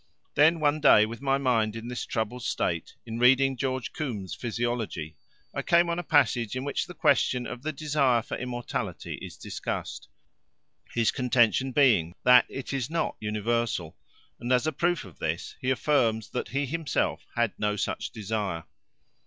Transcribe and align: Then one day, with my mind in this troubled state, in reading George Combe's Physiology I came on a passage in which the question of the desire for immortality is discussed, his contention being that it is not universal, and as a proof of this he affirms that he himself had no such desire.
Then 0.33 0.59
one 0.59 0.79
day, 0.81 1.05
with 1.05 1.21
my 1.21 1.37
mind 1.37 1.75
in 1.75 1.87
this 1.87 2.07
troubled 2.07 2.41
state, 2.41 2.95
in 3.05 3.19
reading 3.19 3.55
George 3.55 3.93
Combe's 3.93 4.33
Physiology 4.33 5.15
I 5.53 5.61
came 5.61 5.91
on 5.91 5.99
a 5.99 6.03
passage 6.03 6.55
in 6.55 6.63
which 6.63 6.87
the 6.87 6.95
question 6.95 7.45
of 7.45 7.61
the 7.61 7.71
desire 7.71 8.23
for 8.23 8.35
immortality 8.35 9.19
is 9.21 9.37
discussed, 9.37 10.07
his 10.91 11.11
contention 11.11 11.71
being 11.71 12.15
that 12.23 12.47
it 12.49 12.73
is 12.73 12.89
not 12.89 13.15
universal, 13.19 13.95
and 14.39 14.51
as 14.51 14.65
a 14.65 14.71
proof 14.71 15.05
of 15.05 15.19
this 15.19 15.55
he 15.61 15.69
affirms 15.69 16.31
that 16.31 16.47
he 16.49 16.65
himself 16.65 17.27
had 17.35 17.53
no 17.59 17.75
such 17.75 18.09
desire. 18.09 18.63